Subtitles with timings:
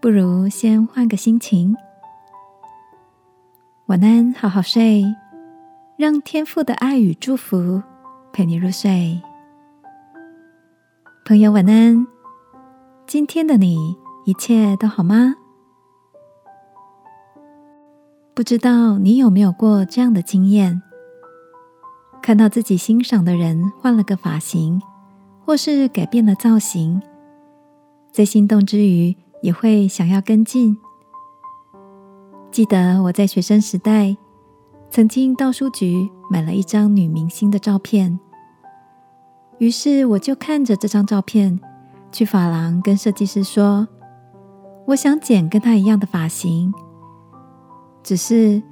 [0.00, 1.76] 不如先换个心情。
[3.84, 5.04] 晚安，好好睡，
[5.98, 7.82] 让天父的爱与祝福
[8.32, 9.20] 陪你入睡。
[11.26, 12.06] 朋友，晚安。
[13.06, 15.34] 今天的你一切都好吗？
[18.32, 20.80] 不知道你有没有过这样的经验：
[22.22, 24.80] 看到自己欣赏的人换了个发型，
[25.44, 27.02] 或是改变了造型，
[28.10, 29.14] 在心动之余。
[29.42, 30.76] 也会想要跟进。
[32.50, 34.16] 记得我在学生时代，
[34.90, 38.18] 曾经到书局买了一张女明星的照片，
[39.58, 41.60] 于是我就看着这张照片，
[42.10, 43.86] 去发廊跟设计师说
[44.88, 46.74] ：“我想剪跟她一样的发型。”
[48.02, 48.62] 只是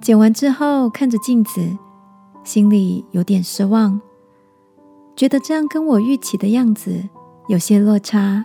[0.00, 1.78] 剪完之后，看着镜子，
[2.44, 3.98] 心里有点失望，
[5.16, 7.08] 觉得这样跟我预期的样子
[7.48, 8.44] 有些落差。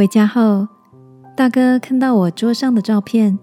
[0.00, 0.66] 回家后，
[1.36, 3.38] 大哥看到我桌上的照片，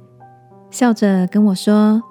[0.72, 2.02] 笑着跟我说：“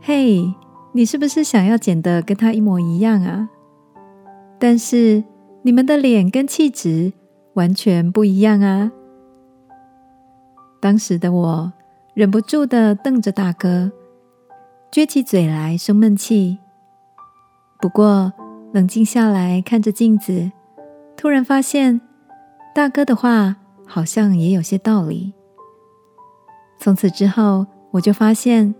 [0.00, 0.54] 嘿，
[0.92, 3.50] 你是不是想要剪的跟他一模一样啊？
[4.58, 5.22] 但是
[5.60, 7.12] 你们的脸跟气质
[7.52, 8.90] 完全不一样啊！”
[10.80, 11.70] 当时的我
[12.14, 13.92] 忍不住的瞪着大哥，
[14.90, 16.56] 撅起嘴来生闷气。
[17.78, 18.32] 不过
[18.72, 20.50] 冷静下来看着镜子，
[21.14, 22.00] 突然发现。
[22.74, 23.54] 大哥的话
[23.86, 25.32] 好像也有些道理。
[26.78, 28.74] 从此之后，我就发现，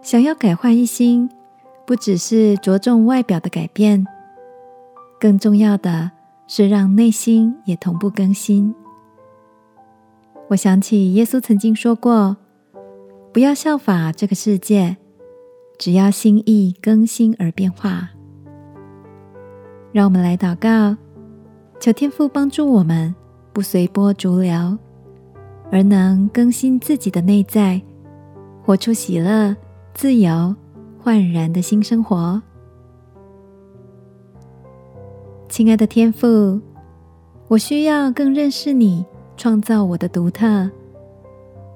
[0.00, 1.28] 想要改换一新，
[1.86, 4.06] 不只是着重外表的改变，
[5.20, 6.10] 更重要的
[6.48, 8.74] 是让内心也同步更新。
[10.48, 12.38] 我想起耶稣曾经说过
[13.30, 14.96] ：“不要效法这个世界，
[15.78, 18.08] 只要心意更新而变化。”
[19.92, 20.96] 让我们来祷告。
[21.82, 23.12] 求天父帮助我们，
[23.52, 24.78] 不随波逐流，
[25.68, 27.82] 而能更新自己的内在，
[28.64, 29.56] 活出喜乐、
[29.92, 30.54] 自由、
[31.02, 32.40] 焕然的新生活。
[35.48, 36.60] 亲爱的天父，
[37.48, 39.04] 我需要更认识你，
[39.36, 40.70] 创造我的独特，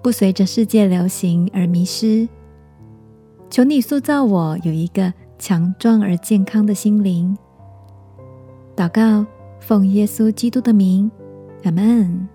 [0.05, 2.29] 不随着世界流行而迷失。
[3.51, 7.37] 求你塑造我有一个强壮而健康的心灵。
[8.77, 9.27] 祷告。
[9.67, 11.11] 奉耶稣基督的名，
[11.65, 12.29] 阿门。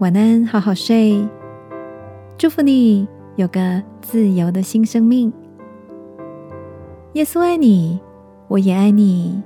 [0.00, 1.24] 晚安，好好睡。
[2.36, 3.06] 祝福你
[3.36, 5.32] 有个自由的新生命。
[7.12, 8.00] 耶稣爱你，
[8.48, 9.40] 我也爱你。